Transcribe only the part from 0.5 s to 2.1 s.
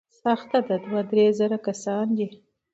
ده، دوه، درې زره کسان